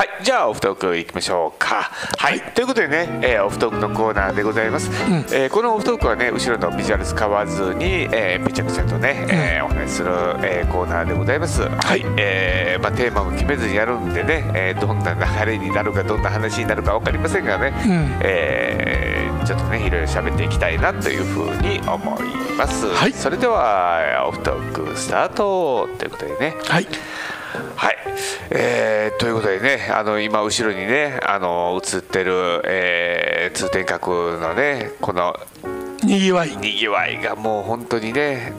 [0.00, 1.90] はいじゃあオフトークいきましょうか。
[2.16, 4.88] はい、ということでね、えーオフトークのコーナーでございます、
[5.30, 10.08] えーこのオフトークはね後ろのビジュアル使わずに、えーめちゃくちゃとね、えーお話しする、
[10.42, 11.68] えーコーナーでございます。
[11.68, 17.74] はい、えーまあ、テーマも決めずにやるんでね、えーどんな流れになるかどんな話になるか分かりませんがね、
[18.22, 23.12] えーちょっとねいろいろ喋っていきたいなというふうに思います、はい。
[23.12, 26.56] それではオフトークスタートということでね。
[26.64, 26.86] はい
[27.76, 27.96] はい、
[28.50, 35.34] えーということでねあの今後ろにねあの映ってる、えー通天閣のねこの
[36.04, 38.52] にぎわいにぎわいがもう本当にね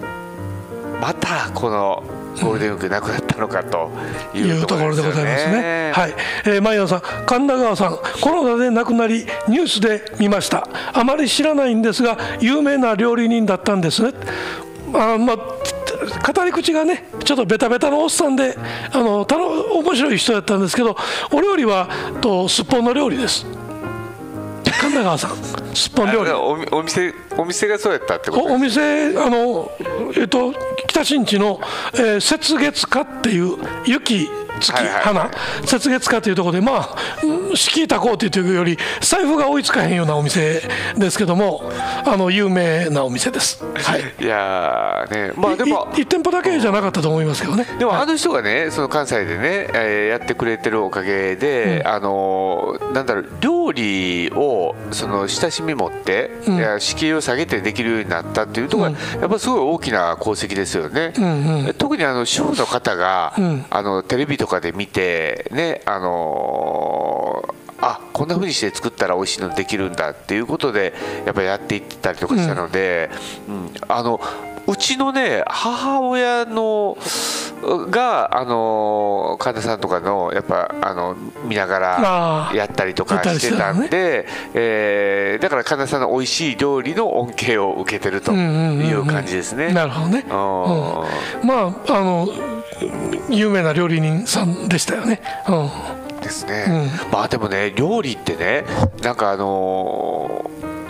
[0.99, 2.03] またこの
[2.39, 3.91] ゴールデンウィークなくなったのかと
[4.33, 5.91] いいううところでございますね。
[5.93, 6.15] はい、
[6.45, 10.67] えー、前野さん、神田川さん、コロナで亡くなり、ニュースで見ました。
[10.93, 14.13] あまり知らないんですが、有名な料理人だったんですね。
[14.93, 15.37] あまあ
[16.01, 18.57] 語り口がねちょっとベタベタのおっさんで
[18.91, 20.95] あのたの面白い人だったんですけど
[21.31, 21.89] お料理は
[22.21, 23.45] とすっぽんの料理です。
[24.79, 25.35] 神田川さん
[25.75, 26.31] すっぽん料理。
[26.31, 28.43] あお店お店がそうやったってこと？
[28.45, 29.69] おお店あの、
[30.17, 30.53] えっと、
[30.87, 31.59] 北新地の、
[31.93, 34.27] えー雪月花っていう雪
[34.61, 35.03] 月はいはいはい。
[35.03, 35.31] 花？
[35.63, 40.61] 雪月花というところでまあうん敷居高っていうより財布が追いつかへんようなお店
[40.97, 41.71] ですけども
[42.05, 47.65] あの有名なお店です、はい、 いやーねまあでも1店舗だけじゃなかったと思いますけどね。
[47.79, 61.13] でもあの人がねその関西でね、えーやってくれてるおかげで、あのーなんだろう料理をその親しみ持って、いや敷居を下げてできるようになったっていうところが、やっぱすごい大きな功績ですよね。
[61.77, 63.33] 特にあの主婦の方が、
[63.69, 70.93] あのテレビとかで見てねあのーあこんな風にして作ったら美味しいのできるんだっていうことで
[71.25, 73.09] やっぱりやっていってたりとかしたので、
[73.49, 74.21] うんあの
[74.67, 76.95] うちのね母親の
[77.89, 81.15] があの神田さんとかのやっぱあの
[81.45, 89.73] 見ながらやったりとかしてたんで、えーだから神田さんの美味しい料理の恩恵を受けてるという感じですね。
[89.73, 91.05] なるほどね、あ
[91.41, 91.47] うん。
[91.47, 92.27] まああの
[93.29, 98.63] 有名な料理人さんでしたよね、うん、ですね、まあでもね料理ってね
[99.01, 100.81] なんかあのー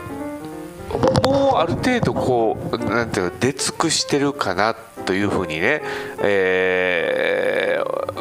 [1.24, 4.75] もうある程度こうなんていうの出尽くしてるかな
[5.06, 5.81] というふうにね、
[6.22, 8.21] えーま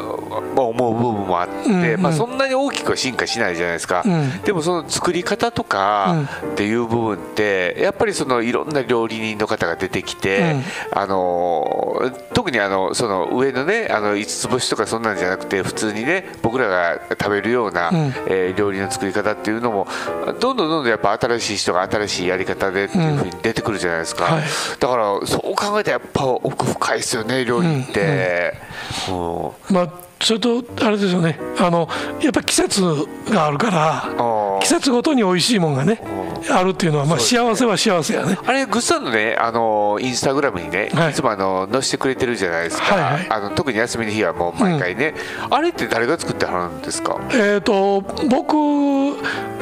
[1.31, 4.03] もあって、まあ、そんなに大きくは進化しないじゃないですか、
[4.43, 10.55] でもその作り方とかっていう部分ってやっぱりそのいろんな料理人の方が出てきて、
[10.91, 17.91] あのー特にあのその上のねあの五つ星とかそんなんじゃなくて普通にね僕らが食べるような、
[18.27, 19.87] えー料理の作り方っていうのも
[20.39, 24.43] どんどんどんどんやっぱ新しい人が新しいやり方でっていうふうに出てくるじゃないですか、はい。
[24.79, 28.53] だからそう考えたらやっぱ奥深いですよね料理って。
[29.09, 29.11] う
[29.71, 29.75] ん。
[29.75, 31.39] まあそれとあれですよね。
[31.59, 31.87] あの
[32.21, 32.81] やっぱ季節
[33.29, 34.61] があるからー。
[34.61, 36.01] 季節ごとに美味しいもんがね
[36.49, 38.37] あるっていうのはまあ幸せは幸せやね。
[38.45, 41.11] あれグッさんのねあのインスタグラムにね、はい。
[41.11, 43.29] い、つもあの載せてくれてるじゃないですか、はいはい。
[43.29, 45.15] あの特に休みの日はもう毎回ね、
[45.49, 47.19] あれって誰が作ってはるんですか？
[47.33, 49.15] えっ、と僕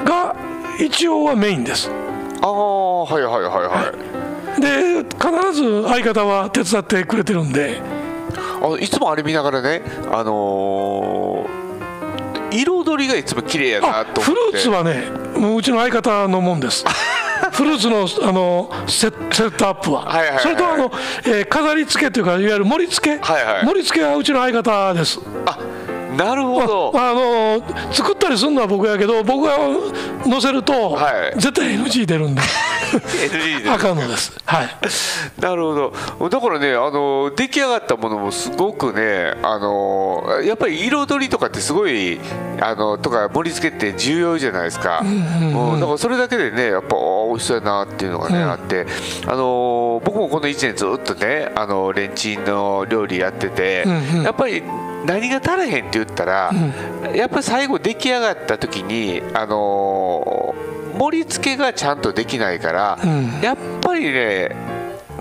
[0.03, 0.35] が
[0.79, 1.89] 一応はメインです。
[2.41, 3.51] ああはいはいはい。
[3.67, 3.93] は
[4.57, 7.81] い、で必ず相方は手伝ってくれてるんで
[8.61, 9.81] あいつもあれ見ながらね
[10.11, 11.69] あのー
[12.51, 14.41] 彩りがいつも綺麗やなあと思って。
[14.49, 15.03] フルーツはね
[15.39, 16.83] もううちの相方のもんです。
[17.53, 20.91] フルーツのあのセセットアップは,、はいはいはいそれとあの、
[21.25, 23.65] えー飾り付けというかいわゆる盛り付け、はいはい。
[23.65, 25.19] 盛り付けはうちの相方です。
[25.45, 25.57] あ
[26.17, 26.91] なるほど。
[26.95, 27.61] あの
[27.93, 29.57] 作ったりするのは僕やけど僕が
[30.27, 31.39] 載せると、はい。
[31.39, 32.41] 絶対 NG 出るんで
[33.93, 34.33] んのです。
[34.45, 34.69] はい。
[35.41, 36.29] なるほど。
[36.29, 42.19] だからねあの出来上がったものもすごくねあのやっぱり彩りとかってすごい
[42.61, 48.85] あのとか盛り付けって重要じゃないですか、うんだからそれだけでねやっぱあ美味しそうやなっていうのがね、あって。
[49.27, 53.85] あの僕もこの1年ずっとねあのレンチンの料理やってて、
[54.23, 54.63] やっぱり
[55.05, 56.51] 何が足らへんって言ったら、
[57.13, 60.55] やっぱり最後出来上がった時にあの
[60.99, 62.99] 盛り付けがちゃんとできないから、
[63.41, 64.55] やっぱりね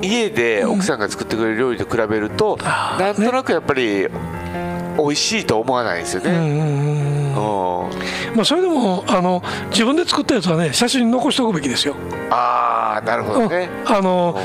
[0.02, 4.08] 家で奥さんが作ってくれる料理と比べると、なんとなくやっぱり
[4.98, 6.30] 美味しいと思わないんですよね。
[6.30, 6.42] う
[8.34, 11.94] んまあ、それでもあの自分で作ったやつはね写真残しておくべきですよ。
[12.30, 13.69] ああなるほどね。
[13.86, 14.36] あの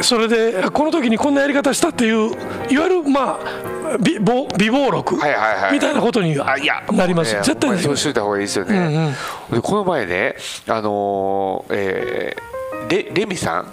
[0.00, 2.32] それでこの時にこんなやり方したっていう
[2.68, 5.72] いわゆるまあ美貌美貌録はいはいはい。
[5.72, 7.34] みたいなことにはあいやなります。
[7.34, 9.14] もうね絶対なりますそうしといた方がいいですよね。
[9.50, 10.36] でこの前ね
[10.68, 12.54] あのーえー
[12.88, 13.72] レレミさん、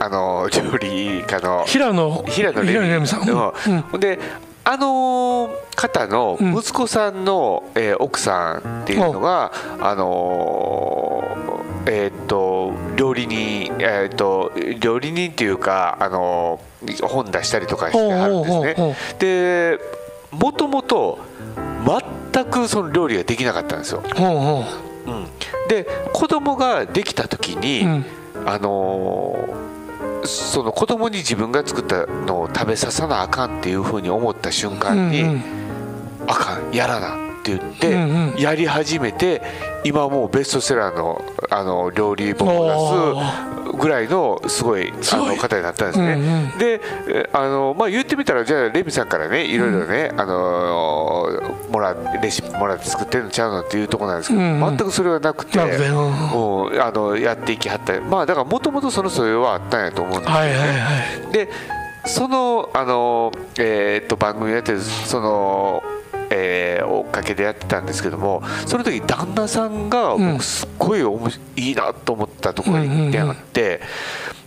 [0.00, 3.06] あのー料理家の平野平野レミ。
[3.06, 3.84] さん、うん。
[3.94, 4.00] うん。
[4.00, 4.18] で
[4.64, 9.50] あの方の息子さんの、うん、えー、奥さんっていうのが、
[9.80, 16.60] あのー、えっ、と料理人えっ、と料理人っていうかあの
[17.08, 18.96] 本出したりとかしてはるんですね。
[19.18, 19.78] で
[20.30, 21.18] もともと
[22.32, 24.02] 全くその料理ができなかったんですよ。
[25.06, 25.26] うん、
[25.68, 28.04] で子供ができた時に、うん、
[28.46, 35.42] あのー、その子供に自分が作ったのを食べささなあかんっていうふうに思った瞬間に、うんうん、
[36.26, 39.40] あかんやらなって言ってやり始めて
[39.84, 46.12] 今もうベストセラーのあの料理本を出すぐらいのすごいあの方になったんですね。
[46.14, 46.80] うんうん、で
[47.32, 57.98] あの、まあ、言ってみたらじゃあレミさんからねいろいろね、うん、あのもらレシピもらって作ってるのちゃうのっていうところなんですけど、うんうん、全くそれはなくて、もうあのやっていきはった。
[58.00, 60.40] まあだからもともとその素養はあったんやと思うんですよね。
[60.40, 61.48] はいはいはい、で
[62.06, 65.82] そのあの、えー、っと番組やってるその
[66.30, 73.80] えー、追っかけでやってたんですけどもその時旦那さんが僕すっごいおもいいなと思ったところに行ってあって。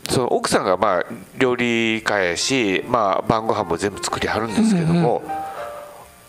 [0.09, 1.05] その奥さんがまあ
[1.37, 5.21] 料理家やし、まあ、晩ご飯も全部作りはるんですけども、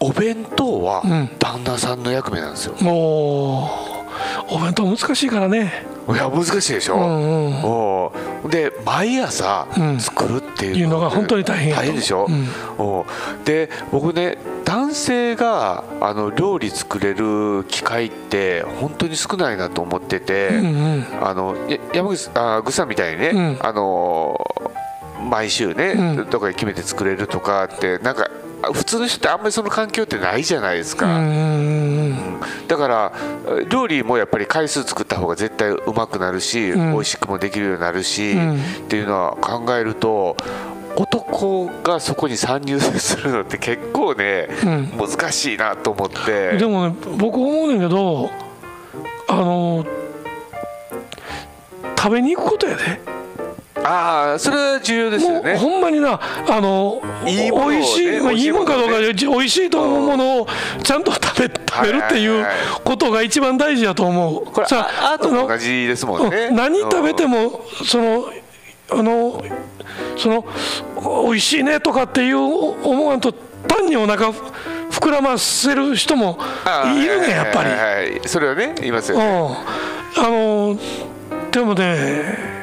[0.03, 1.03] お弁当は
[1.39, 2.75] 旦那さんの役目なんですよ。
[2.83, 5.87] お弁当難しいからね。
[6.09, 9.69] いや難しいでしょ、うんうん、で毎朝
[10.01, 21.55] 作るっていうのが本当に大変大変でしょ、うん、で僕ね男性があの料理作れる機会って本当に少ないなと思ってて、うんうん、あの
[21.95, 24.45] 山口あぐさんみたいにね、うん、あの
[25.31, 28.29] 毎週ね、うん、どこか決めて作れるとかってなんか
[28.73, 31.07] 普通の人ってあんまりその環境ってないじゃないですか、
[32.69, 33.13] だから
[33.69, 40.37] 料理もやっぱり回数作った方が絶対うまくなるし、うん、美味しくもできるようになるし、うん、っていうのは考えると
[40.95, 46.57] 男がそこに参入するのって結構ね、うん、難しいなと思って。
[46.57, 48.31] でもね僕思うねんけど
[49.29, 49.85] あの
[51.97, 53.01] 食べに行くことやで、
[53.85, 55.57] ああそれは重要ですよね。
[55.57, 60.47] ほんまになあのいいもの、ね、美味しい、まあ、いいもんかどうかで美味しいと思うものを
[60.83, 62.47] ちゃんと食べ食べるっていう
[62.85, 66.51] ことが一番大事だと思う、これさあと同じですもんね。
[66.51, 68.25] 何食べてもその
[68.91, 69.43] あの
[70.17, 70.45] その
[71.25, 76.39] 美味しいねとかっていう思わんと単にお腹膨らませる人も
[76.95, 79.25] いるねやっぱり、はいはいはい、それはねいますよね、
[80.19, 80.79] あの
[81.51, 82.62] でもね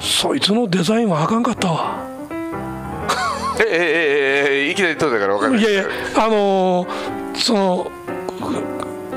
[0.00, 2.06] そいつのデザインはあかんかったわ。
[3.60, 5.60] ええええいきなり取ったから分かんない。
[5.60, 5.84] いやいや
[6.16, 7.90] あのー、その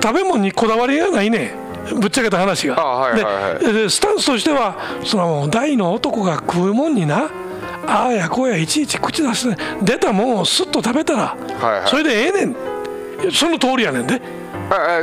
[0.01, 1.53] 食べ物にこだわりがないね
[1.99, 7.29] ぶっちゃけた話が、はいはいはい、でスタンスとしてはその大の男が食うもんにな。
[7.87, 12.55] ああやこうやいちいち口出して出たもんをすっと食べたら、はいはい、それでええねん。
[13.31, 14.21] その通りやねんで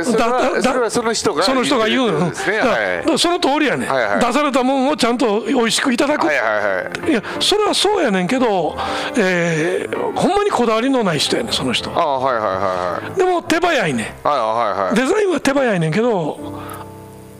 [0.03, 2.25] それはその人がその人が言うの、ね。
[2.25, 8.75] はい、その通りやねん、はいはい、出されたもんをちゃんと美味しくいただく、はいはいはい、いやそれはそうやねんけど、
[9.15, 11.91] えー、ほんまにこだわりのない人やねんその人。
[11.91, 16.61] あ、はいはいはいはい、でも手早いねん、はいはいはい、デザインは手早いねんけど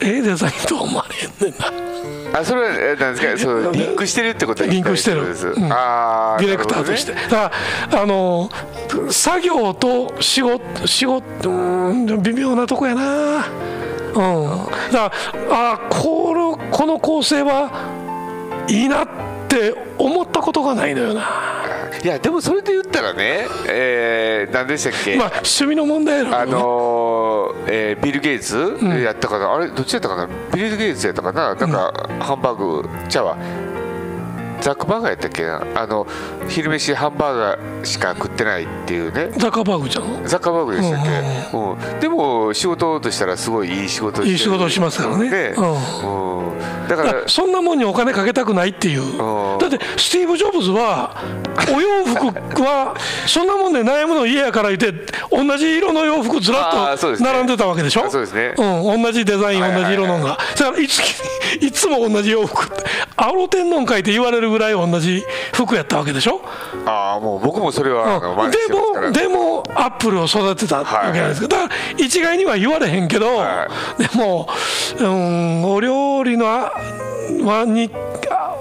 [0.01, 2.39] ええデザインとは思われへんねんな。
[2.39, 3.37] あそれはなんですか？
[3.39, 4.05] そうリンク。
[4.07, 7.51] してるってことリンクしてる、うん、あディレクターとして、ね、だか
[7.91, 8.49] らあの
[9.09, 13.01] 作業と仕事仕事うん微妙なとこやな。
[13.01, 14.49] うん。
[14.91, 15.11] だか
[15.49, 17.69] らあこのこの構成は
[18.67, 19.07] いいなっ
[19.47, 21.21] て思ったことがないのよな。
[22.03, 25.17] いやでもそれで言ったらね、えー、何でしたっけ？
[25.17, 26.98] まあ趣味の問題やろ、ね、あのー、
[27.67, 30.27] えー、ビル・ゲイツやったかな、うん、あれどっちやったかな。
[30.53, 31.55] ビル・ゲイツやったかな。
[31.55, 33.37] なんか、ハンバーグちゃうわ
[34.61, 36.05] ザックバーガーやったっけなあの
[36.47, 39.29] 昼飯ハンバーガーしか食ってないっていうね。
[39.37, 49.17] ザッカーバーグじゃんザッカーバーグでしたっけ、うん、うん、でも仕事としたらすごいいい仕事いい仕事しますからね、ね、うん、だからそんなもんにお金かけたくないっていう。
[49.59, 51.15] だってスティーブ・ジョブズは
[51.73, 54.91] お洋服はそんなもんで悩むの家やから言って
[55.31, 58.09] 同じ色の洋服ずらっと並んでたわけでしょ？
[58.09, 60.37] そうですね、うん、同じデザイン同じ色のが。
[60.57, 60.99] だからいつ
[61.61, 62.69] いつも同じ洋服
[63.15, 66.41] あろてんのんかいって言われるぐらい同じ服やったわけでしょ？
[66.85, 73.67] ああもう僕もそれは、うん、でもでもアップルを育てたわけじゃないですか、だから一概には言われへんけど、は
[73.99, 74.47] い、でも、
[74.99, 76.71] うん、お料理のは
[77.65, 77.89] に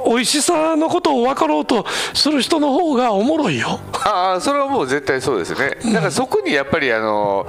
[0.07, 3.81] 美味しさのことを分かろうとする人の方がおもろいよ。
[3.93, 5.77] ああそれはもう絶対そうですね。
[5.93, 7.47] だからそこにやっぱりあの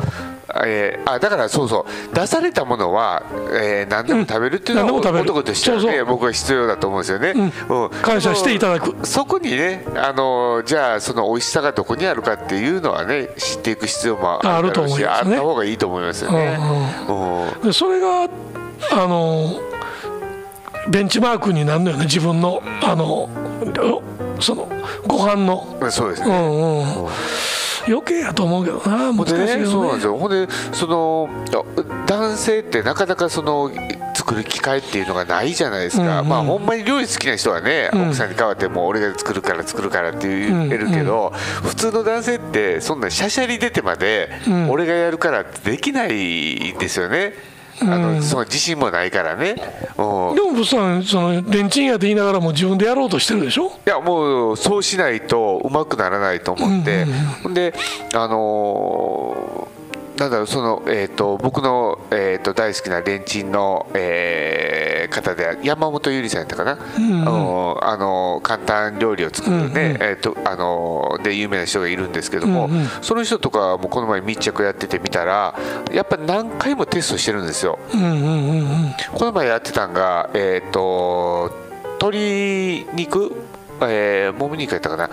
[0.66, 1.00] え。
[1.04, 2.16] ー、あだからそうそう。
[2.16, 6.06] 出されたものは、えー、何でも食べるっていうのは、うん、男としてはねそうそう。
[6.06, 7.34] 僕は必要だと思うんですよね、
[7.70, 9.06] うん、感謝していただく。
[9.06, 16.58] そこにねあのじゃあその美味しさがどこにあるかっていうのはね知っていく必要もあると思います、ね、あった方がいいと思いますよね、
[17.08, 18.30] うんうん、それが
[18.92, 19.60] あの
[20.90, 23.30] ベンチマークになるのよね自分のあの
[24.40, 24.70] その
[25.06, 25.78] ご飯の。
[25.92, 27.06] そうですね、うん。
[27.06, 27.10] うん
[27.90, 30.18] 余計やと思うけどな難しいよね、ね、そうなんですよ。
[30.18, 31.30] ほんでその
[32.06, 33.72] 男性ってなかなかその
[34.16, 41.66] 作る機会っていうのがないじゃないですか、うんうん、まあほんまに料理好きな人はね、うん、奥さんに代わってもう俺が作るから作るからって言えるけど、うん。
[41.66, 44.30] うん、普通の男性ってそんなしゃしゃり出てまで、
[44.70, 47.34] 俺がやるからってできないんですよね。
[47.82, 49.62] あのその自信もないからね、で
[49.98, 53.68] も物産そのレンチンやって言いながらも自分でやろうとしてるでしょ？
[53.86, 57.12] いやもうそうしないとうまくならないと思って、うん
[57.46, 57.74] うん、で
[58.14, 59.80] あのー
[60.20, 64.49] なんだろうその、えーと、僕の、えーと、大好きなレンチンの、えー、
[65.10, 75.56] 方で山本ゆりさんやったかな、うんうん、あのあの簡単料理を作るね、うんうん、えーとあので有名な人がいるんですけども、うんうん、その人とかもこの前密着やっててみたら
[75.92, 77.80] やっぱ何回もテストしてるんですよ。
[77.94, 81.52] うんうんうんうん、この前やってたんが、えー、と
[82.02, 83.36] 鶏肉
[83.84, 85.10] えー、もも肉やったかな？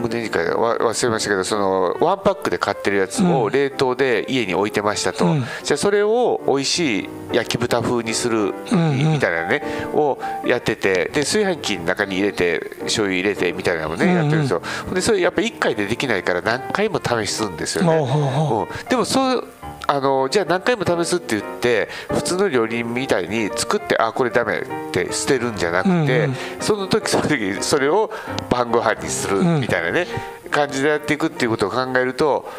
[0.00, 14.62] 胸肉や忘れましたけどそのワンパックで買ってるやつを冷凍で家に置いてましたと、うん、じゃあそれを美味しい焼き豚風にするみたいなね、うんうん、をやっててで炊飯器の中に入れて醤油入れてみたいなのもね、うんうん、やってるんですよ。
[14.94, 19.44] でそれやっぱ1回でできないから何回も試すんですよね、うん、でもそう
[19.88, 28.10] あのじゃあ何回も試すって言って普通の料理みたいに作ってあこれダメって捨てるんじゃなくて、うんうん、その時その時それを
[28.50, 30.06] 晩ご飯にするみたいなね、
[30.44, 32.50] うん、感じでやっていくっていうことを考えると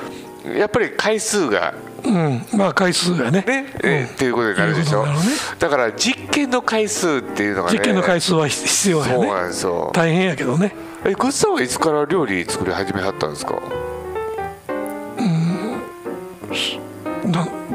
[0.58, 1.74] やっぱり回数が
[2.06, 3.44] うん、まあ回数がね。
[3.46, 5.14] ね、えー、っていうことになるでしょ、ね、
[5.60, 9.14] だから実験の回数っていうのが、ね、実験の回数は必要やね。
[9.14, 9.92] そうなんですよ。
[9.94, 10.74] 大変やけどね。
[11.04, 13.60] えグッさんはいつから料理作り始めはったんですか？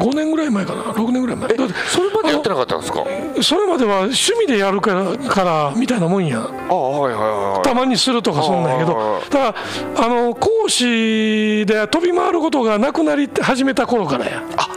[0.03, 1.55] 5年ぐらい前かな？6年ぐらい前。
[1.55, 3.05] だってそれまでやってなかったんですか？
[3.41, 6.41] それまでは趣味でやるからからみたいなもんや。
[6.41, 9.21] あはいはいはいたまにするとかそんなんやけど。
[9.31, 9.55] だか
[9.97, 14.43] らあの講師で飛び回ることがなくなり始めた頃からや。
[14.57, 14.69] あ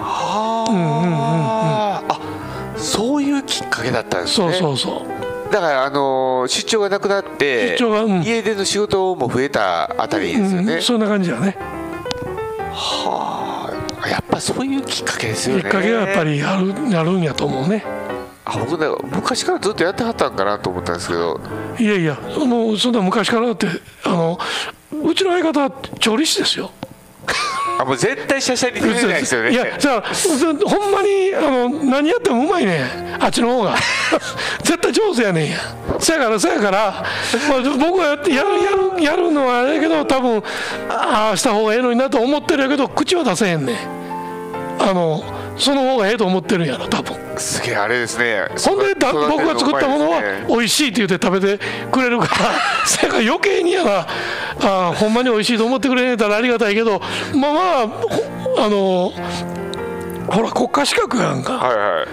[0.00, 2.20] はあ、うんうんうんうん、あ
[2.76, 4.52] そういうきっかけだったんですね。
[4.54, 5.52] そうそうそう。
[5.52, 11.58] だからあの出張がなくなって出張が、うん、家での仕事も増えたあたりですよね、うん、そんな感じだね
[12.72, 13.70] は
[14.02, 15.62] あやっぱそういうきっかけですよね。
[15.62, 17.84] きっかけがやっぱりあるやるんやと思うね。
[18.44, 21.40] あ僕ね昔からずっとやってはったんかなと思ったんですけど。
[21.78, 23.68] いやいやあのそんな昔からって
[24.04, 24.38] あの
[25.04, 26.70] うちの相方は調理師ですよ
[27.78, 29.52] あもう絶対しゃしゃり出ないですよね。
[29.52, 32.84] いやじゃあほんまにあの何やってもうまいね
[33.20, 33.76] あっちの方が。
[34.62, 35.50] 絶対上手やねん。
[35.50, 35.58] や
[35.98, 37.04] そやからそやから、
[37.48, 40.42] まあ、僕はやってやるやるやるのはあれやけど多分
[40.88, 43.76] ああした方がええのになと思ってるやけど口は出せへんねん。
[44.80, 45.22] あの
[45.56, 47.21] その方がええと思ってるんやろ多分。
[47.36, 48.46] すげえあれですね。
[48.56, 52.32] ほんでだ僕が作ったものは美味しいって言って食べてくれるから。
[52.86, 54.06] そやから余計にやな。
[54.62, 57.00] あほんまに美味しいと思ってくれたらありがたいけど。
[57.34, 59.12] まあまああの
[60.28, 62.06] ほら国家資格やんか、はいは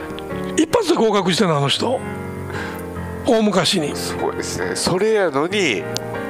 [0.57, 1.99] い、一発で合格してるのあの人。
[3.25, 3.95] 大昔に。
[3.95, 4.75] すごいですね。
[4.75, 5.83] それやのに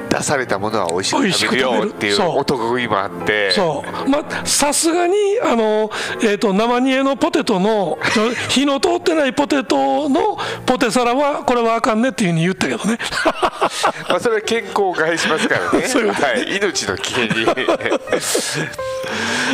[0.10, 3.52] 出されたものは美味しく食べるよっていう男食いもあって。
[3.52, 4.10] そう。
[4.10, 5.90] まあさすがにあの、
[6.22, 7.98] えーと、生煮えのポテトの
[8.50, 12.98] 火の通ってないポテトのポテサラはこれはあかんねっていうふうに言ったけどね。
[14.10, 15.88] まあそれは健康を害しますからね。
[16.20, 17.46] はい、命の危険に。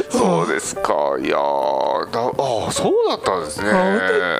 [0.09, 0.45] そう。
[0.47, 0.93] ですか。
[1.21, 3.71] いやだあそうだったんですね。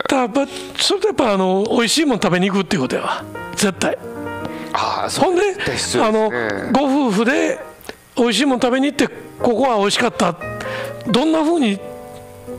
[0.08, 0.30] だ
[0.78, 3.24] それとやっぱあの美味しいもの食べに行くっていうことやわ。
[3.56, 3.98] 絶対
[4.76, 5.64] あほんで、ね、
[6.02, 6.30] あの
[6.72, 7.60] ご夫婦で
[8.16, 10.36] 美味しいもの食べに行ってここは美味しかった。
[11.08, 11.80] どんなふうに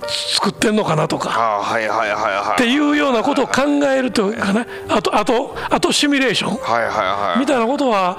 [0.08, 8.18] 作ってんのかなとか、はいはいはいはい、っていうようなことを考えるというかねあとあとあとシミュレーション、みたいなことは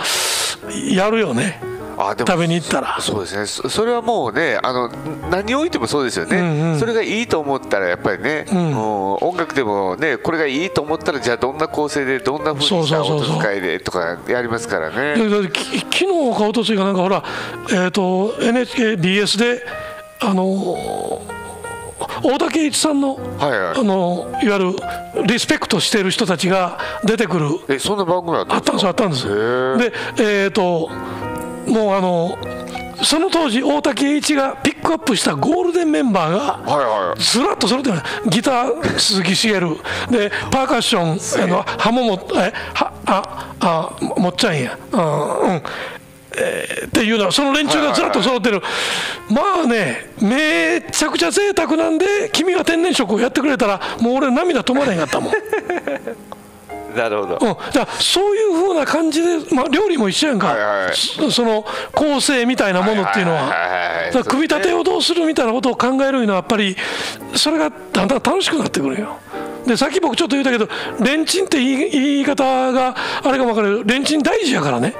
[0.91, 1.61] やるよね。
[1.97, 2.97] あでも食べに行ったら。
[3.01, 3.69] そうですね。
[3.69, 4.89] それはもうねあの
[5.31, 15.15] 何においてもそうですよね、うんうん、それがいいと思ったらやっぱりね、うん、もう音楽でもねこれがいいと思ったらじゃあどんな構成でどんなふうにした音遣いでとかやりますからね。
[15.17, 15.51] 昨
[15.91, 16.05] 日
[16.37, 17.23] かおとついかなんかほら、
[17.71, 19.63] えーと、NHKBS で
[20.19, 21.21] あの
[22.23, 24.75] 大竹一さんの,、はいはい、あのいわゆる
[25.25, 30.17] リスペクトしている人たちが出てくるえそんな番組あったんですあったんですあったんです。
[30.17, 30.89] でえっ、ー、と
[31.67, 32.37] もうあの
[33.03, 37.91] その当時大竹栄一がピックアップしたゴールデンメンバーがずらっとそれで
[38.27, 39.59] ギター鈴木茂
[40.09, 44.77] でパーカッションあのハモもえはああもっちゃんや。
[44.91, 45.61] うん、うん。
[46.39, 48.61] えーっていうのはその連中がずらっと揃ってる、
[49.29, 55.33] まあねめちゃくちゃ贅沢なんで君が天然色をやってくれたらもう俺涙止まらへんかったもん。
[56.97, 57.37] なるほど。
[57.41, 63.53] うん、だそういうふうな感じで、まあ、料理も一緒やんか、はいはいそその構成みたいなものっていうのは、
[64.11, 66.75] だ組み立てをどうするみたいなことを考えるのはやっぱり
[67.35, 69.17] それがだんだん楽しくなってくるよ。
[69.67, 70.69] でさっき僕ちょっと言ったけど
[71.03, 74.95] レンチンって言い言い方があれかも分かるけどレンチン大事やからね。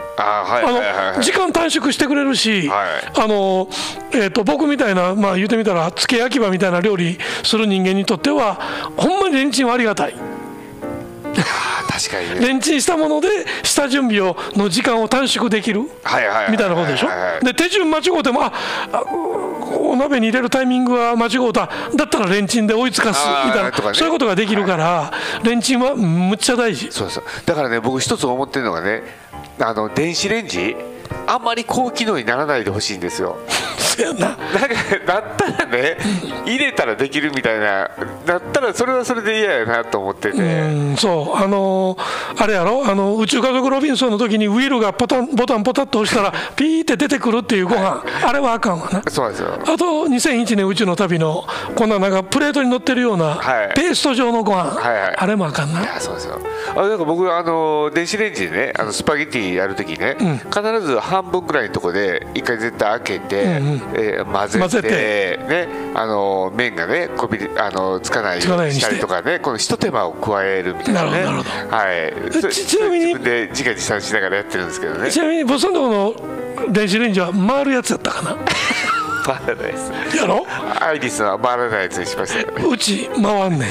[1.21, 3.21] 時間短縮してくれるし、はい。
[3.23, 3.69] あの
[4.11, 8.55] えー、と僕みたいな、まあ、言ってみたら付け焼き場みたいな料理する人間にとっては
[8.97, 10.15] ほんまにレンチンはありがたい。
[11.97, 12.47] あ確かにね。
[12.47, 13.27] レンチンしたもので
[13.63, 15.81] 下準備をの時間を短縮できる？
[16.03, 17.07] はいはいはいみたいなことでしょ？
[17.07, 18.53] はいはいで手順間違うてもあ
[18.93, 23.69] あお鍋に入れるタイミングは間違うただったらレンチンで追いつかすみたいな。
[23.71, 23.75] ね。
[23.93, 25.11] そういうことができるから
[25.43, 26.91] レンチンはむっちゃ大事。
[26.91, 27.23] そうそう。
[27.45, 29.01] だからね僕一つ思ってるのがね
[29.59, 30.75] あの電子レンジ？
[31.27, 33.37] あんまり高機能にならないでほしいんですよ。
[34.19, 34.27] な。
[34.29, 34.37] なんか
[35.05, 35.97] だったらね
[36.45, 37.89] 入れたらできるみたいな
[38.25, 41.35] だったらそれはそれで嫌やなと思ってて、うんそう。
[41.35, 42.01] あのー
[42.39, 42.85] あれやろ？
[42.87, 48.03] あの宇宙家族ロビンソンの時にウィルがポタンボタンポタッと押したらピーって出てくるっていうご飯。
[48.23, 49.01] あれはあかんわな。
[49.09, 49.59] そうですよ。
[49.61, 53.73] あと2001年宇宙の旅のこんななんかプレートに乗ってるようなはい。
[53.75, 55.15] ペースト状のご飯、はいはい。
[55.15, 56.39] あれもあかんな、そうですよ。
[56.75, 60.15] あなんか僕あの電子レンジでねあのスパゲティやるときね、
[60.53, 63.43] 必ず半分ぐらいのとこで一回絶対開けて、
[63.95, 65.37] えー混ぜて混ぜて。
[65.47, 71.23] ねあの麺がねこびりあのつかないようにしたりとかねこの一手間を加えるみたいなね。
[71.23, 72.13] なるほどなるはい。
[72.26, 73.05] そちちなみに。
[73.07, 75.11] 自分で自画自賛しながらやってるんですけどね。
[75.11, 76.13] ちなみにボスさんの
[76.69, 78.35] 電子レンジは回るやつやったかな？
[79.25, 79.91] 回らないです。
[80.17, 80.45] やろ？
[80.79, 82.51] アイリスは回らないやつにしましたよ。
[82.57, 83.69] ねうち回んねん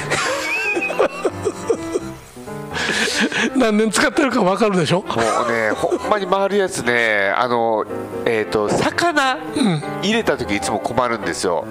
[3.57, 5.03] 何年使ってるか分かるでしょ？
[5.03, 5.05] も
[5.49, 7.85] うねほんまに回るやつねあの
[8.25, 9.39] えっ、と魚
[10.03, 11.65] 入れた時いつも困るんですよ、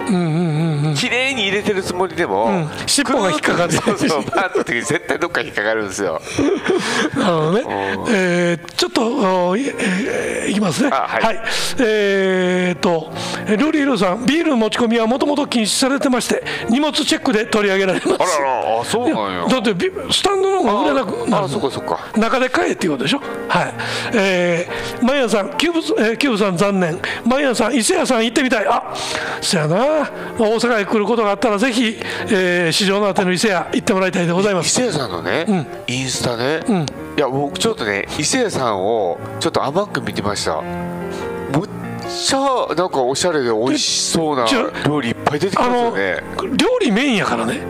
[0.96, 2.70] 綺麗に入れてるつもりでも、ん。
[2.86, 3.76] 尻尾が引っかかって。
[3.76, 6.20] そうそう回った時に絶対どっか引っかかるんですよ。
[7.16, 7.64] なるほどね、
[8.10, 9.64] えーちょっとおい,、
[10.54, 11.40] きますね、あはい。
[11.78, 13.10] えーっと、
[13.46, 18.14] えールーリールーさん、ビールの持ち込みはもともと禁止されてまして、荷物チェックで取り上げられます。
[18.38, 19.46] あららあそうなんや。
[19.48, 22.10] だってビスタンドの方がなくなるああそっかそっか。
[22.16, 23.20] 中で買えっていうことでしょ？
[23.48, 23.74] はい。
[24.14, 26.98] えー、マイヤーさんキューブ,、えーキューブさん残念。
[27.24, 28.66] マイヤーさん伊勢屋さん行ってみたい。
[28.66, 28.92] あ
[29.40, 29.76] そやな。
[30.38, 31.98] 大阪へ来ることがあったらぜひ、
[32.30, 34.80] えー、市場のあての伊勢屋行ってもらいたいでございます。
[34.80, 36.60] 伊勢屋さんのね、インスタね、
[37.16, 40.62] いや僕ちょっとね伊勢屋さんをちょっと甘く見てました。
[40.62, 41.68] むっ
[42.08, 44.46] ちゃなんかおしゃれで美味しそうな
[44.86, 46.22] 料理いっぱい出てきあますよのね
[46.56, 47.60] 料理メインやからね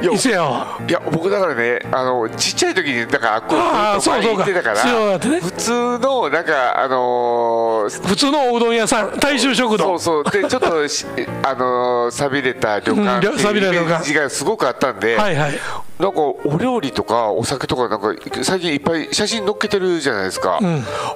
[0.00, 5.40] 伊勢屋はいや僕だからねあのちっちゃい時にだからあっこう行ってたからね。
[5.40, 9.98] 普通のなんかあのー普通のおうどん屋さん大衆食堂。
[9.98, 10.42] そうそう。
[10.42, 11.06] でちょっとし
[11.42, 15.52] あのー寂れた旅館っていうイメージがすごくあったんで、はいはい。
[15.98, 20.60] なんかお料理とかお酒とかなんか最近いっぱい写真載っけてるじゃないですか、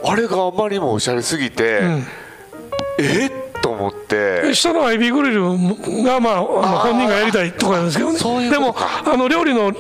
[0.05, 1.83] あれがあまりにもおしゃれすぎて、
[2.99, 3.27] え？
[3.27, 3.31] っ
[3.62, 4.55] と思って。
[4.55, 6.44] 下のアイビーグリルが、まあ、あの
[6.79, 8.51] 本人がやりたいとかなんですけどね。
[8.51, 9.70] でもあの料理の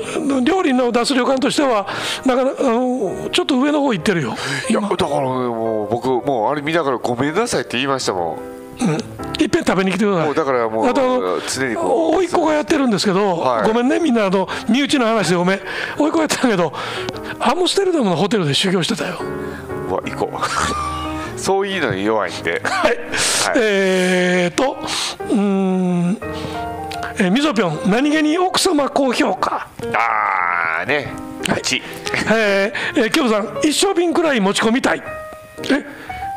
[0.42, 1.86] 料理の出す旅館としては
[2.24, 4.34] なかなかあのちょっと上の方行ってるよ。
[4.70, 8.52] いやだからもう僕もうあれ見ながらごめんなさいって言いましたもん。
[9.40, 10.26] いっぺん食べに来てください。
[10.26, 13.68] もうだからもうあと常にこうおいっ子がやってるんですけど、はい。
[13.68, 15.60] ごめんねみんなあの身内の話でごめん。
[15.98, 16.72] おいっ子やってたけど
[17.40, 19.18] アムステルダムのホテルで修行してたよ。
[19.90, 20.91] うわ行こう
[21.42, 22.62] そういうのに弱いんで。
[22.64, 22.96] はい、
[23.56, 24.78] えーと
[25.28, 26.18] うーん
[27.18, 29.66] えーみぞぴょん何気に奥様高評価？
[29.92, 31.12] ああね。
[31.48, 31.62] はい。
[31.62, 31.82] ち。
[32.32, 35.02] えーえー、キョブさん一升瓶くらい持ち込みたい。
[35.68, 35.84] え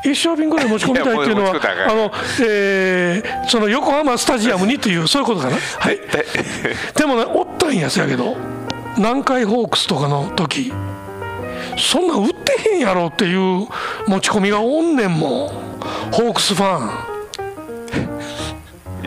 [0.10, 2.12] 一升瓶くらい持ち込みたいっていうのはあの、
[2.44, 6.00] えーその横浜スタジアムにというそういうことかなはい。
[6.96, 8.36] でもねおったんやせやけど
[8.98, 10.74] 南海ホークスとかの時
[11.78, 13.68] そんなん売ってへんやろっていう
[14.08, 15.50] 持ち込みがおんねんもん。
[16.12, 17.16] ホークスファン。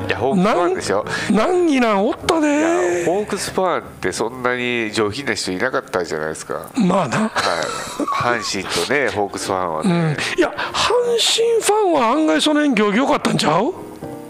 [0.07, 3.05] いやホークスファンでしょ難儀なんおったで。
[3.05, 6.71] ホークスファンってそんなに上品な人いなかったじゃないですか。
[6.77, 7.29] まあな。
[7.29, 8.41] はい。
[8.41, 10.39] 阪神とねホークスファンはね、うん。
[10.39, 13.75] いや阪神ファンは案外その辺行儀良かったんちゃう？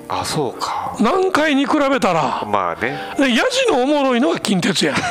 [0.08, 0.96] あそうか。
[0.98, 2.44] 南海に比べたら。
[2.46, 2.98] まあね。
[3.18, 4.94] でヤジのおもろいのが近鉄や。
[4.94, 4.96] ん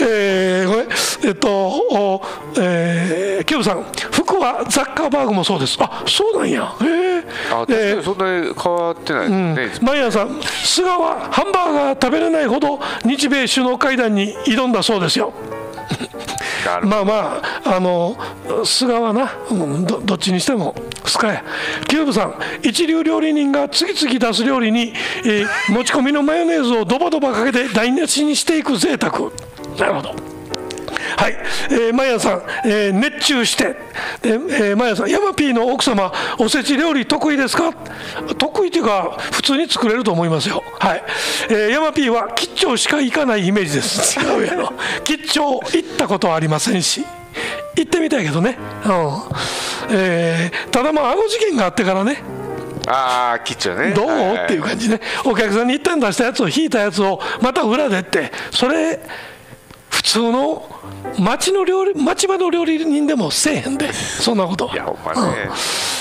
[0.00, 0.86] えー、これ
[1.24, 2.22] えっとお
[2.58, 5.76] えー、キューブさん福はザッカーバーグもそうです。
[5.80, 6.72] あそうなんや。
[6.82, 15.32] え確かにそんなに変わってないですね、マイヤーさん菅はハンバーガー食べれないほど日米首脳会談に挑んだそうですよ。
[16.82, 18.16] まあまああの
[18.64, 21.44] 菅はな、うんどどっちにしても菅や。
[21.88, 24.92] キューブさん一流料理人が次々出す料理に、
[25.24, 29.30] えー持ち込みのマヨネーズをドバドバかけて台無しにしていく贅沢。
[29.78, 30.37] なるほど
[31.16, 31.36] はい、
[31.70, 33.64] えー、マヤさん、えー熱中して、
[34.22, 37.72] でえー、マヤさん、ヤマピーの奥様、おせち料理得意ですか？
[38.36, 40.62] 得意というか、普通に作れると思いますよ。
[40.78, 41.02] はい、
[41.50, 44.18] えーヤマピーは吉兆しか行かないイメージです。
[44.20, 44.72] 違うやろ。
[45.04, 47.04] 吉兆行ったことはありませんし。
[47.76, 48.92] 行ってみたいけどね、うん。
[49.90, 52.22] えーただまああの事件があってからね。
[52.86, 53.90] ああキッチンね。
[53.90, 54.44] どう、はいはい。
[54.44, 55.00] っていう感じね。
[55.24, 58.32] お客さんに一旦出したやつを引いたやつをまた裏でって。
[58.50, 58.98] それ
[59.90, 60.66] 普通の
[61.18, 63.92] 町の料理町場の料理人でもせえへんで。
[63.92, 64.68] そんなこと。
[64.68, 65.50] はいやほんまね。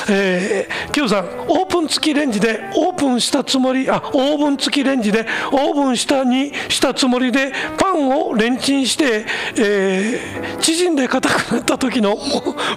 [0.10, 9.26] えー、Q さんオープン付きレンジでオープンしたつもりあオーブン付きレンジでオーブン下にしたつもりでパンをレンチンして、
[9.58, 12.20] えー縮んで硬くなった時のも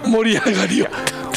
[0.05, 0.87] 盛り上がりを。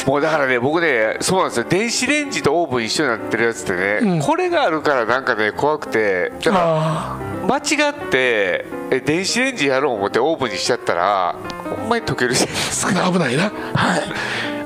[0.05, 1.65] もうだからね僕ねそうなんですよ。
[1.67, 6.31] 電子レンジとオーブン一緒になってるやつってね、これがあるからなんかね怖くて。
[6.43, 11.35] だからあ間違ってえ電子レンジやろう思ってオーブンにしちゃったら
[11.77, 12.93] ほんまに溶けるじゃないですか。
[12.93, 13.51] ー危ないな。
[13.75, 14.01] はい。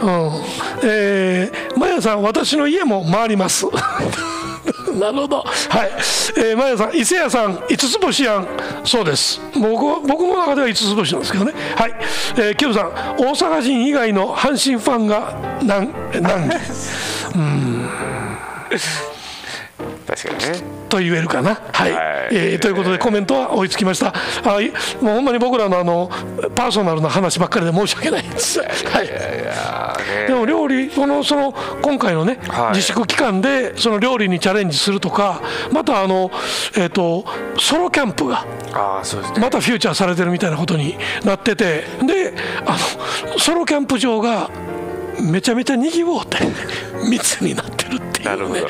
[0.01, 0.07] うん。
[0.89, 3.65] えー、マヤさん私の家も回ります。
[4.97, 5.43] なるほど。
[5.43, 5.91] はい、
[6.37, 8.47] えー、マヤさん伊勢屋さん五つ星やん。
[8.85, 9.41] そうです。
[9.53, 11.51] 僕は僕の中では五つ星なんですけどね。
[11.75, 11.93] はい、
[12.37, 15.89] えー、キムさん大阪人以外の阪神ファンが何
[16.21, 16.49] 何
[20.09, 21.55] 確かにねと言えるかな。
[21.71, 24.13] はい、はいえーということでコメントは追いつきました。
[24.43, 24.69] あい
[25.01, 26.09] もうほんまに僕らのあの
[26.55, 28.59] パーソナルな話ばっかりで申し訳ないです。
[28.59, 29.05] はい。
[29.05, 29.95] いや
[30.27, 35.41] でも料理このその今回のね、はい自粛期間でその料理にチャレンジするとか
[35.71, 36.31] またあの、
[36.75, 37.25] えー、と
[37.57, 40.95] ソロキャンプがああそうですねまたフューチャーされてるみたいなことに
[41.25, 42.33] なっててで
[42.65, 42.77] あ
[43.27, 44.49] のソロキャンプ場が
[45.21, 46.37] めちゃめちゃにぎわうて
[47.09, 48.35] 密になってるっていうね。
[48.35, 48.67] なるほど。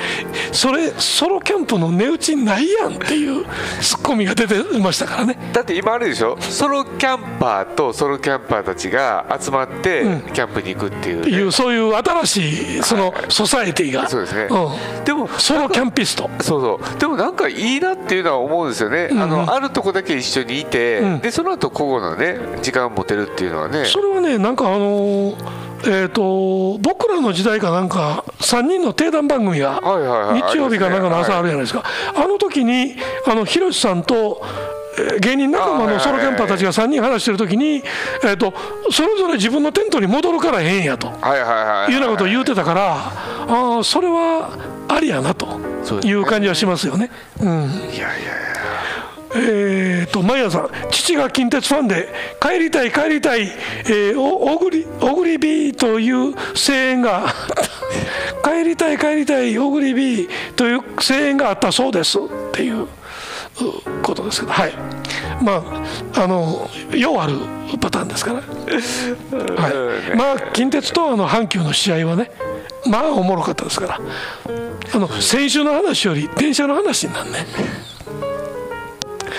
[0.51, 3.45] それソロキャンプの値打ちないやんっていう
[3.81, 5.37] ツッコミが出てましたからね。
[5.53, 6.37] だって今あれでしょ？
[6.39, 12.37] ソロキャンパーとソロキャンパーたちが集まってキャンプに行くっていう,、っていうそういう新し
[12.77, 16.29] いそのソサエティが、そうですね、うん、でもソロキャンピスト。
[16.41, 16.99] そうそう。
[16.99, 21.19] でもなんかいいなっていうのは思うんですよね、あのあるとこだけ一緒にいて、ん。
[21.19, 23.85] でその後交互のね時間を持てるっていうのはね。
[23.85, 31.83] それはねなんかあのーえー、と僕らの時代かなんか3人の定談番組が日曜日かなんかの朝あるじゃないですか。
[32.15, 34.41] あの時にあの広瀬さんと
[34.97, 37.83] えー芸人仲間のソロキャンパーたちが3人話してる時に、
[38.23, 38.53] えー、と
[38.91, 44.49] それぞれ自分のテントに戻るからええんやとはいうようなことを言うてたからああそれは
[44.89, 45.59] ありやなと
[46.03, 47.11] いう感じはしますよね。
[47.39, 47.47] うん。
[47.47, 48.48] いやいや
[49.35, 52.09] えー、とマイヤさん父が近鉄ファンで
[52.41, 57.27] 帰りたい帰りたい、えー、おおぐりおぐりビーという声援が
[58.43, 62.17] 帰りたい帰りたいおぐりビーという声援があったそうです。
[62.19, 62.87] っていうう
[64.01, 64.51] ことですけど。
[64.51, 64.73] はい。
[65.41, 65.63] ま
[66.15, 67.33] ああのようある
[67.79, 72.31] パターンですから、 はい、まあ近鉄とあの阪急の試合はね
[72.85, 73.99] まあおもろかったですから。
[74.91, 77.45] あの先週の話より電車の話になんね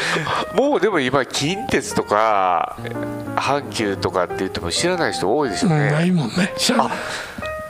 [0.55, 2.77] もうでも今近鉄とか
[3.37, 6.53] 阪急とかって言っても知らない人多いですようん、ね、ないもんね。
[6.57, 6.93] 知らない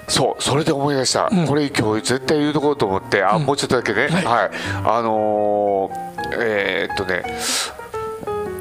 [0.09, 4.09] そうそれで思い出した、これ今日絶対言うとこうと思ってあ、もうちょっとだけね。
[4.09, 4.25] はい。
[4.25, 4.51] はい、
[4.85, 7.23] あのーえーっとね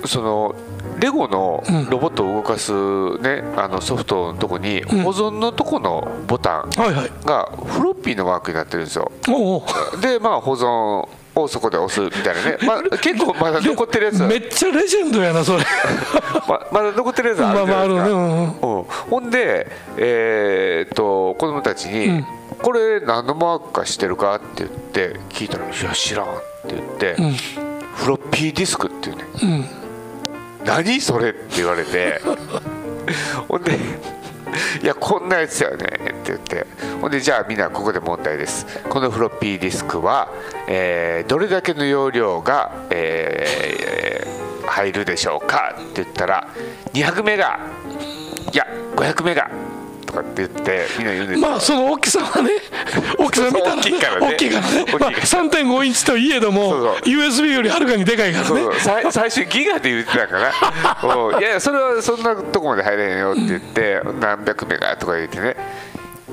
[0.06, 0.56] その
[1.00, 2.72] レゴのロボットを動かす
[3.20, 6.70] ね、あのソフトのとこに保存のとこのボタン
[7.26, 9.12] がフロッピーのマークになってるんですよ。
[10.02, 11.08] でまあ保存
[11.44, 14.28] をそこで押すみたいなね、まあ、結構まだ残ってるやつは。
[14.28, 15.64] めっちゃレジェンドやなそれ。
[16.48, 18.10] ままだ残ってるやつあるじゃないですか、まあまああるね。
[18.10, 18.78] うんうん。
[18.78, 18.84] うん。
[18.84, 22.24] ほんで、えーっと子供たちに、
[22.62, 26.30] これ何のマークかしてるか?」って言って聞いたら「いや知らん」っ
[26.68, 27.16] て言って、
[27.96, 29.70] フロッピーディスク」っていうね
[30.66, 32.22] 「何それ?」って言われて。
[33.48, 33.72] ほんで
[34.82, 36.66] 「いやこんなやつだよね」って言って。
[37.02, 38.66] ほんでじゃあみんなここで問題です。
[38.90, 40.30] このフロッピーディスクは、
[40.68, 46.48] えーどれだけの容量が、えー入るでしょうかって言ったら
[46.94, 47.60] 200メガ。
[48.54, 49.50] いや500メガ。
[50.10, 51.48] とかって言ってみんな言うんですよ。
[51.48, 52.50] まあその大きさはね
[53.18, 54.28] 大きから見たら、ね、大きいからね。
[54.28, 54.86] 大きいからね。
[55.00, 56.96] まあ、3.5インチといえどもそうそう。
[57.06, 58.48] USB よりはるかにでかいからね。
[58.48, 58.74] そうそう。
[58.80, 60.50] 最最初ギガで言ってたから。
[61.40, 65.56] いやいやそれはそんなとこまで入れへんよって言って、何百メガとか言ってね。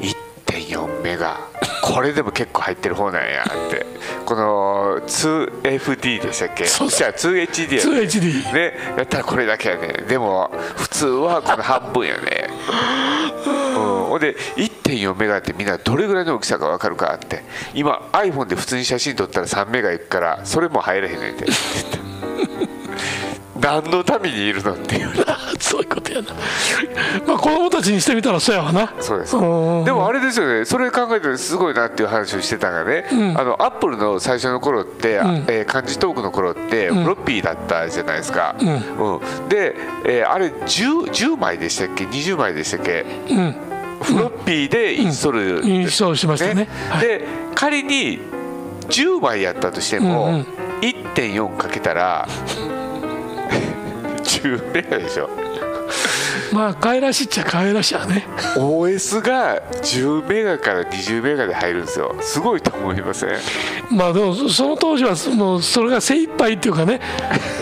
[0.01, 1.37] 1.4メガ。
[1.83, 3.85] これでも結構入ってる方なんやって。
[4.25, 6.65] この 2FD でしたっけ？
[6.67, 8.01] そうじゃあ 2HD やね。
[8.07, 8.79] 2HD ね。
[8.97, 10.05] やったらこれだけやね。
[10.09, 12.49] でも普通はこの半分やね。
[13.11, 13.16] うん
[14.17, 17.43] ほんで1.4メガってみんなどれぐらいの大きさか分かるかって。
[17.75, 21.47] 今 iPhone で普通に写真撮ったら3メガいくからそれも入れへんねんて。
[23.61, 25.11] 何のためにいるのっていう。
[25.59, 26.29] そういうことやな。
[27.27, 28.93] まあ子供たちにしてみたらそうやわな。
[29.01, 29.33] そうです。
[29.33, 29.41] でん。
[29.41, 30.65] もあれですよね。
[30.65, 39.49] それ考えたらすごいなっていう話をしてたがね、あのアップルの最初の頃って、えー漢字トークの頃ってフロッピーだったじゃないですか、うん。
[39.49, 39.75] で、
[40.05, 43.05] えーあれ 10, 10枚でしたっけ？20枚でしたっけ、
[44.03, 46.69] フロッピーでインストール、インストールしましたね。
[46.91, 47.07] はい。
[47.07, 48.19] で仮に
[48.89, 50.45] 10枚やったとしても、
[50.81, 52.29] 1.4かけたら
[54.23, 55.29] 10メガでしょ
[56.57, 58.27] まあ可愛らしいっちゃ可愛らしいやね。
[58.57, 62.17] OS が10メガから20メガで入るんですよ。
[62.23, 63.31] すごいと思いません？
[63.91, 66.99] まあでもその当時はもうそれが精一杯っていうかね。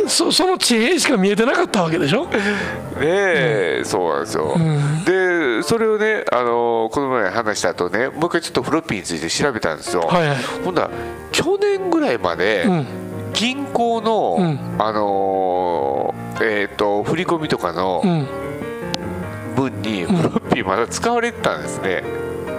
[0.06, 2.26] そ その地平しか見えてなかったわけでしょ？
[2.26, 2.30] ね
[3.00, 4.56] え、そうなんですよ、
[5.04, 10.36] でそれをねあのこの前話した後ねもう一回ちょっとフロッピーについて調べたんですよ、はいはい。
[10.64, 10.90] ほんなら
[11.32, 12.86] 去年ぐらいまで、ん。
[13.32, 14.58] 銀行の、うん。
[14.78, 18.28] あのーえっ、と振り込みとかのうん、
[19.54, 22.02] 分にフロッピーまだ使われてたんですね、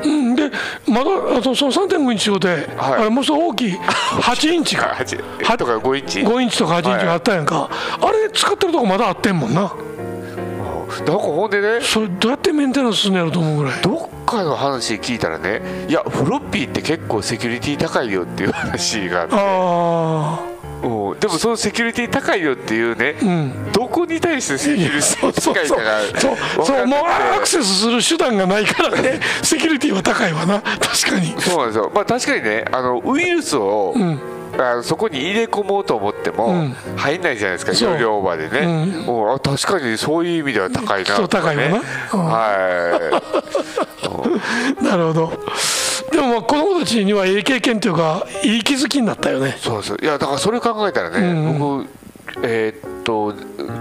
[0.04, 0.52] うん、で
[0.88, 3.02] まだあとその3.5インで、はい。
[3.02, 4.96] あれもうすぐ大きい 8インチか。
[5.00, 6.20] 8はとか5インチ。
[6.22, 7.70] 5インチとか8インチがあったやんか、
[8.02, 9.62] あれ使ってるとこまだあってんもんな。
[9.62, 11.82] なんかほんでね。
[11.82, 13.82] それどうやってメンテナンスすんのやろと思うぐらい。
[13.82, 19.36] どっかの話聞いたらねいやフロッピーって結構セキュリティ高いよっていう話があって。
[19.38, 20.55] あう
[21.16, 21.20] ん。
[21.20, 23.72] でもそのセキュリティ高いよっていうね、あうん。
[23.72, 26.66] どこに対してセキュリテそうィ高いかがそう。
[26.66, 26.88] そう。
[26.88, 27.00] もう
[27.38, 29.20] アクセスする手段がないからね。
[29.44, 30.62] セキュリティは高いわな。
[30.62, 31.36] 確かに。
[31.40, 31.92] そうなんですよ。
[31.94, 34.20] まあ確かにねあのウイルスを、ん。
[34.58, 36.76] あのそこに入れ込もうと思っても、うん。
[36.96, 37.74] 入んないじゃないですか。
[37.74, 37.92] そう。
[37.94, 39.34] 容量オーバーでね、うん。
[39.34, 41.78] あ確かにそういう意味では高いなそう高いわな。
[42.18, 43.22] は
[44.82, 45.34] なるほど
[46.16, 49.56] でもまあ子供たちにはいい経験というかいい気づきになったよね。
[49.58, 49.98] いそうです。
[50.02, 51.86] いやだからそれ考えたらね、僕
[52.42, 53.34] えーっと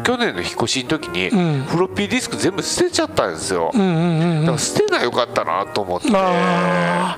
[0.02, 1.62] 去年の引っ越しの時に、ん。
[1.64, 3.92] フロッピーディスク全部捨てちゃったんですよ、うんうんう
[4.34, 7.16] んだから捨てなよかったなと思って、な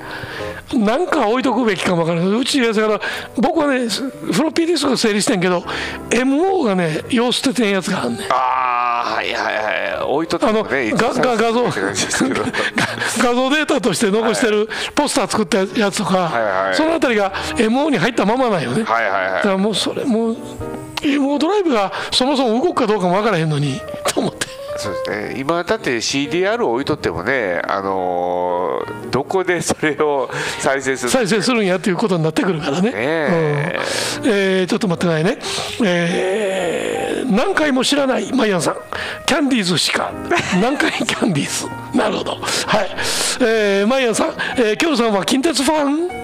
[0.96, 3.00] んか置いとくべきかもわからないうちですから
[3.37, 5.61] 僕はねフロッピーディスク整理してんけど
[6.11, 8.31] MO がねよう捨ててんやつがあんねん。
[8.31, 8.75] ああ
[9.07, 10.05] はいはいはい。
[10.05, 11.23] 置いとってあのもね画像。
[11.23, 11.53] 画像
[13.51, 16.75] データとして残してるポスター作ったやつとか、はいはい。
[16.75, 19.33] そのあたりが MO に入ったままなんよね、はいはいはい。
[19.35, 20.37] だからもうそれもう
[21.03, 23.81] MO ドライブがそもそも動くかどうかも分からへんのに
[24.12, 25.40] と思ってそうですね。
[25.40, 32.92] 今だって CDR を置いとってもねあのーどこでそれを再生する再生するんやっていうことになってくるからね。
[32.94, 33.78] え。
[34.22, 34.28] うん。
[34.28, 35.38] えーちょっと待ってないね、
[35.84, 38.76] えー何回も知らないマイアンさん。
[39.26, 40.12] キャンディーズしか。
[40.62, 41.96] 何回キャンディーズ。
[41.96, 42.32] なるほど。
[42.32, 42.40] はい、
[43.40, 46.15] えーマイアンさん、えー、キョウさんは近鉄ファン？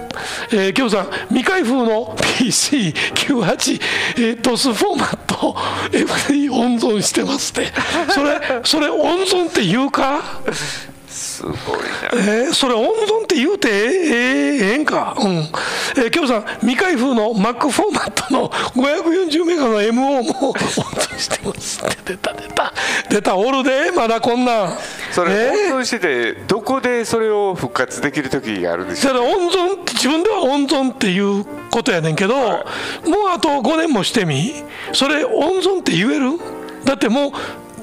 [0.51, 3.81] えー、京さん未開封の PC98、
[4.17, 5.55] えー、トスフォーマット
[5.91, 7.71] FD 温存してますって。
[8.13, 10.21] それそれ温存っていうか？
[11.43, 11.93] すごいな。
[12.13, 15.31] えーそれ温存って言うてええええええんかうん
[15.95, 22.73] えー、京さん未開封の Mac フォーマットの540メガの MO も温存してますって出た出た
[23.09, 24.69] 出たおるでまだこんな
[25.11, 32.63] それ温存しててどこでそれを復活できる時があるんでしょそれ温存って自分では温存っていうことやねんけど、もう
[33.33, 34.53] あと5年もしてみ
[34.93, 36.37] それ温存って言える
[36.85, 37.31] だってもう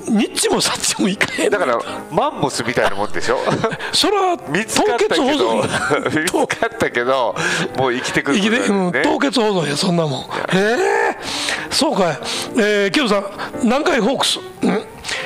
[0.09, 1.79] ニッチもサッチもいかへんだから
[2.11, 3.39] マンモスみたいなもんでしょ？
[3.93, 7.35] それは見つかったけ凍結保ど存見つかったけど
[7.77, 10.21] もう生きてくる生きて、うん、ね凍結保存やそんなもん。
[10.21, 10.77] へえ。
[11.71, 12.19] そうかい。
[12.57, 13.25] えー、キューブさん
[13.63, 14.85] 南海ホークス、うん？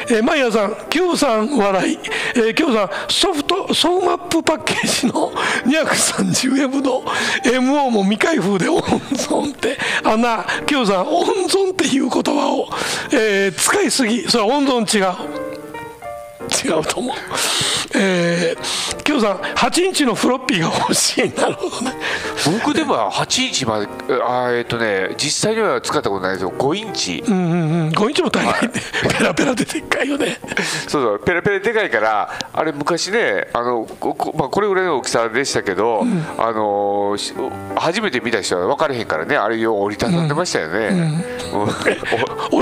[0.09, 1.99] えー、マイヤーさんキューブさん笑い、
[2.37, 5.33] えー、キューブさんソフトソーマップパッケージの
[5.67, 7.03] 230M の
[7.45, 9.77] MO も未開封で温存って。
[10.03, 12.69] あんなキューブさん温存いう言葉を、
[13.13, 14.23] えー使いすぎ。
[14.23, 15.44] それは温存違う。
[16.65, 17.17] 違違うと思う。
[17.97, 21.31] えー、キさん8インチのフロッピーが欲しい。
[21.35, 21.93] なるほどね。
[22.61, 23.87] 僕でも8インチまで
[24.27, 26.51] あえっとね実際には使ったことないですよ。
[26.51, 27.89] 5インチ、うんうんうん。
[27.91, 28.81] 5インチも大変で、
[29.19, 30.39] ペラペラででっかいよね。
[30.89, 31.21] そうそう。
[31.21, 36.05] ペラペラでかいからあれ昔ねあのここ,、まあ、これぐらいの大きさでしたけど、
[36.39, 37.35] あのし
[37.77, 41.25] 初めて見た人は分からへんからねあれを折りたたんでましたよね、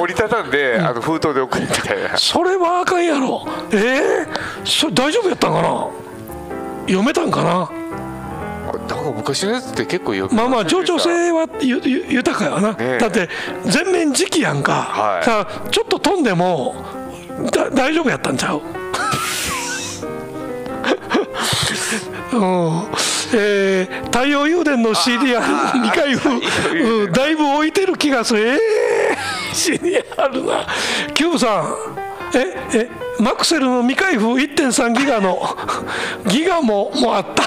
[0.00, 2.16] 折りたたんで、あの封筒で送るみたいな。
[2.16, 3.46] それはあかんやろ。
[3.72, 4.26] えー、
[4.64, 5.88] それ大丈夫やったんかな？
[6.86, 7.70] 読めたんかな？
[8.88, 12.98] だから昔のやつって結構まあまあ情緒性はゆゆ豊かやな、え。
[13.00, 13.28] だって
[13.64, 15.24] 全面時期やんか、はい。
[15.24, 16.74] さあちょっと飛んでも
[17.52, 18.60] だ大丈夫やったんちゃう？
[22.32, 22.82] うん。
[23.32, 25.40] えー太陽油田の CDR
[25.72, 26.30] 未開封、
[27.04, 28.40] うん、だいぶ置いてる気がする。
[28.40, 28.58] ええー、
[29.60, 30.66] CDR な。
[31.14, 31.74] キューブさん。
[32.34, 32.88] ええ
[33.20, 35.38] マクセルの未開封1.3ギガの。
[36.26, 37.44] ギガももあった。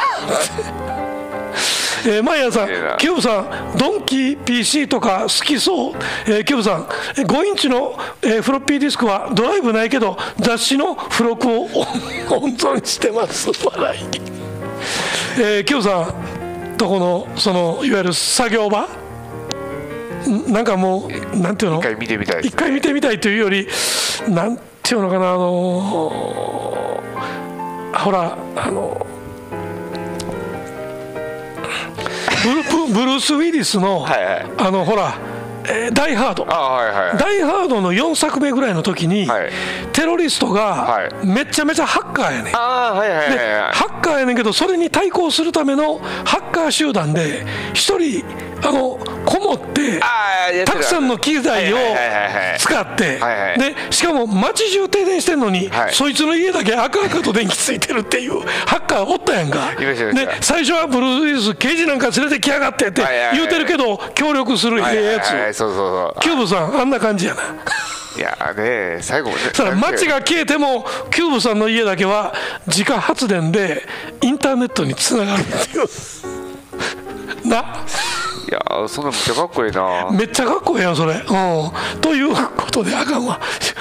[2.06, 2.68] えー、マイヤーさん。
[2.98, 5.94] キューブさん、ドンキー PC とか好きそう、
[6.28, 11.62] えーキューブさん、えー5インチの、えーフロッピーディスクはドライブないけど、雑誌の付録を
[12.30, 14.00] 温存してます、笑い。
[15.40, 18.88] えーキューブさん、とこの、そのいわゆる作業場、ん
[20.52, 23.68] なんかもう、なんていうの、一回見てみたいです一回見てみたいというより、
[24.30, 29.06] なんていうのかな、あのーほら、あの
[32.44, 34.46] ブルブブルース・ウィリスの、はいはい。
[34.58, 35.14] あのほら、
[35.66, 36.46] えーダイ・ハード。
[36.54, 39.50] あはいはいダイ・ハードの4作目ぐらいの時に、はい。
[39.94, 41.26] テロリストがはい。
[41.26, 42.54] めちゃめちゃハッカーやねん。
[42.54, 43.72] はいはいはいではい。
[43.74, 48.26] ハッカーやねんけどそれに対抗するためのハッカー集団で一人
[48.66, 50.00] あのこもって
[50.66, 51.78] たくさんの機材を
[52.58, 53.20] 使って
[53.58, 55.94] でしかも街中停電してんのに、はい。
[55.94, 59.76] そいつの家だけ赤々と電気ついてるっていうハッカーおったやんか。
[59.76, 65.30] で最初はブルース・ウィリス刑事なんか連れてきやがってって言うてるけど協力するええやつ、
[66.22, 67.42] キューブさんあんな感じやな。
[68.16, 72.36] いやね最後ねさあ街が消えてもキューブさんの家だけは
[72.68, 73.88] 自家発電で
[74.22, 75.88] インターネットにつながるっていう。
[77.50, 77.58] な。
[77.60, 78.13] い
[78.54, 83.40] やそんなめっちゃかっこいいなめっちゃかっこええやんそれ、うん、ということであかんわ。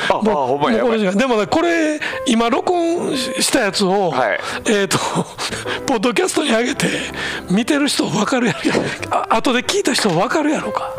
[0.08, 1.12] ああほんまや。
[1.12, 4.40] でもねこれ今録音したやつを、はい。
[4.66, 4.98] えっ、と
[5.87, 6.88] ポッドキャストに上げて
[7.50, 8.61] 見てる人分かるやろ。
[9.11, 10.90] あ後で聞いた人分かるやろか。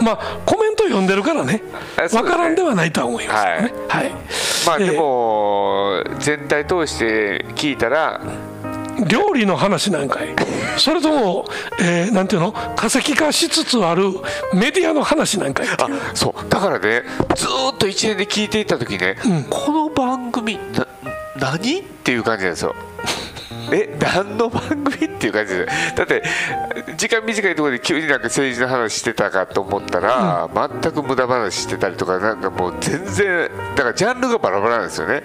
[0.00, 1.54] まあコメント読んでるからね。
[1.54, 1.62] ね。
[2.10, 3.72] 分からんではないとは思いますよね。
[3.88, 8.20] はい、えーまあでも全体通して聞いたら
[9.08, 10.28] 料理の話なんかい。
[10.76, 11.46] それとも、
[11.80, 12.52] えーなんていうの？
[12.52, 14.04] 化石化しつつある
[14.52, 15.66] メディアの話なんかい。
[15.68, 16.48] あそう。
[16.48, 17.02] だからね
[17.34, 19.16] ずーっと一年で聞いていた時ね、
[19.50, 20.86] この番組な
[21.38, 21.80] 何？
[21.80, 22.74] っていう感じなんですよ。
[23.72, 26.22] え何の番組っていう感じでだって
[26.98, 35.22] 時間短いところで急になんか政治の話してたかと思ったら、全く無駄話してたりとかなんかもう全然だからジャンルがバラバラなんですよね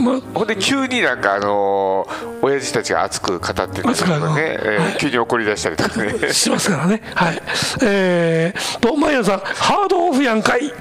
[0.00, 7.02] まあほんで急になんかあのー親父たちが熱く語ってたりとかね、えーはい急に怒り出したりとかねしますからね。
[7.14, 7.42] はい。
[7.82, 10.72] えー、と、マイヤさん、ハードオフやんかい。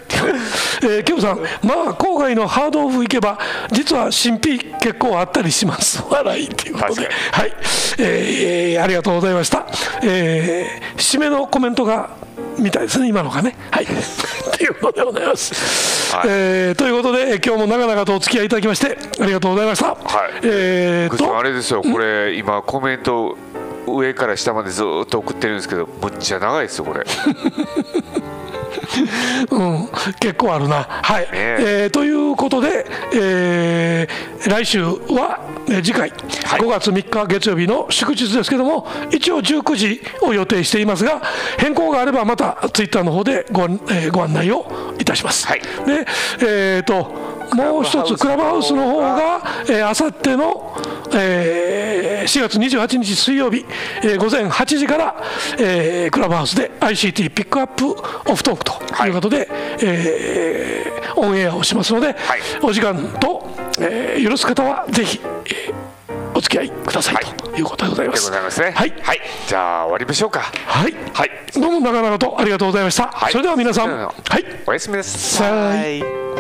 [0.84, 3.38] えー、キムさん、まあ、郊外のハードオフ行けば、
[3.71, 6.03] 実は新品結構あったりします。
[6.10, 7.08] 笑いっていうことで。
[7.32, 7.53] 確はい。
[7.99, 9.65] えー、ありがとうございました。
[10.03, 12.10] えー、締めのコメントが、
[12.60, 13.56] みたいですね、今のがね。
[13.72, 13.86] はい。
[14.58, 16.15] ということでございます。
[16.15, 19.88] はいえーということで、えー今日も長々とお付き合いいただきまして、ありがとうございました。
[19.88, 19.98] はい
[20.43, 23.38] えーとあ、れですよこれ今コメント
[23.88, 27.04] 上から下までずーっと送ってるんですけどむっちゃ長いですよこれ
[29.51, 30.88] うん、結構あるな。
[30.89, 41.21] はい、えーということで、えー来週は、えー次回、5月3日月曜日の祝日ですけども一応19時を予定していますが
[41.58, 45.47] 変更があればまたツイッターの方でご,、えーご案内をいたします。
[45.47, 45.62] はい。
[45.62, 46.05] で
[46.41, 49.90] えーともう一つクラブハウスの方が。
[49.90, 50.76] あさっての、
[51.14, 53.66] えー4月28日水曜日、
[54.04, 55.24] えー午前8時から、
[55.58, 58.66] えークラブハウスで ICT ピックアップオフトーク
[58.98, 59.48] ということで、
[59.82, 62.16] えーオンエアをしますので、
[62.62, 65.90] お時間と、えー許す方はぜひ、えー
[66.36, 67.26] お付き合いください、はい。
[67.26, 68.14] ということでございま。
[68.14, 68.72] ですますね。
[68.72, 70.40] はい、はい、じゃあ終わりましょうか。
[70.40, 71.32] はい、はい。
[71.54, 73.08] どうも長々とありがとうございました。
[73.08, 73.32] はい。
[73.32, 74.14] それでは皆さん、は。
[74.30, 76.38] はい、おやすみなささい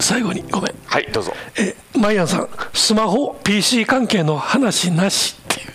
[0.00, 0.74] 最後にごめん。
[0.86, 1.32] はいどうぞ。
[1.56, 5.36] えマイアンさんスマホ PC 関係の話なし。
[5.42, 5.68] っていう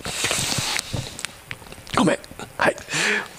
[1.97, 2.19] ごめん。
[2.57, 2.75] はい。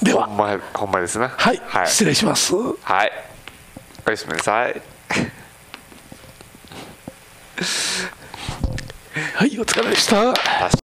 [0.02, 0.26] では。
[0.26, 1.28] ほんまほんまですな。
[1.28, 2.54] はい、はい、失礼します。
[2.54, 3.12] はい。
[4.06, 4.80] おやすみなさい。
[9.34, 10.85] はいお疲れでした